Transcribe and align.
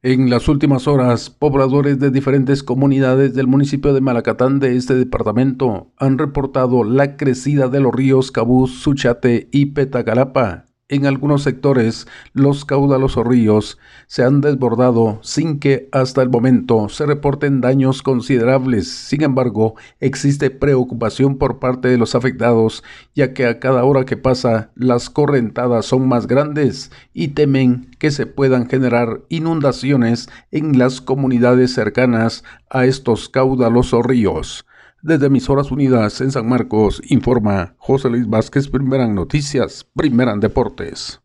En 0.00 0.30
las 0.30 0.46
últimas 0.46 0.86
horas, 0.86 1.28
pobladores 1.28 1.98
de 1.98 2.12
diferentes 2.12 2.62
comunidades 2.62 3.34
del 3.34 3.48
municipio 3.48 3.92
de 3.92 4.00
Malacatán 4.00 4.60
de 4.60 4.76
este 4.76 4.94
departamento 4.94 5.90
han 5.96 6.18
reportado 6.18 6.84
la 6.84 7.16
crecida 7.16 7.66
de 7.66 7.80
los 7.80 7.92
ríos 7.92 8.30
Cabuz, 8.30 8.80
Suchate 8.80 9.48
y 9.50 9.66
Petacalapa, 9.66 10.67
en 10.88 11.04
algunos 11.04 11.42
sectores, 11.42 12.06
los 12.32 12.64
caudalosos 12.64 13.26
ríos 13.26 13.78
se 14.06 14.24
han 14.24 14.40
desbordado 14.40 15.18
sin 15.22 15.58
que 15.58 15.88
hasta 15.92 16.22
el 16.22 16.30
momento 16.30 16.88
se 16.88 17.04
reporten 17.04 17.60
daños 17.60 18.02
considerables. 18.02 18.88
Sin 18.88 19.22
embargo, 19.22 19.74
existe 20.00 20.50
preocupación 20.50 21.36
por 21.36 21.58
parte 21.58 21.88
de 21.88 21.98
los 21.98 22.14
afectados, 22.14 22.82
ya 23.14 23.34
que 23.34 23.46
a 23.46 23.60
cada 23.60 23.84
hora 23.84 24.06
que 24.06 24.16
pasa 24.16 24.70
las 24.74 25.10
correntadas 25.10 25.84
son 25.84 26.08
más 26.08 26.26
grandes 26.26 26.90
y 27.12 27.28
temen 27.28 27.90
que 27.98 28.10
se 28.10 28.24
puedan 28.24 28.66
generar 28.66 29.20
inundaciones 29.28 30.30
en 30.52 30.78
las 30.78 31.02
comunidades 31.02 31.74
cercanas 31.74 32.44
a 32.70 32.86
estos 32.86 33.28
caudalosos 33.28 34.06
ríos. 34.06 34.64
Desde 35.00 35.26
Emisoras 35.26 35.70
Unidas 35.70 36.20
en 36.20 36.32
San 36.32 36.48
Marcos, 36.48 37.00
informa 37.06 37.76
José 37.78 38.10
Luis 38.10 38.28
Vázquez, 38.28 38.66
Primera 38.66 39.04
Noticias, 39.14 39.86
Primera 39.94 40.32
en 40.32 40.40
Deportes. 40.40 41.20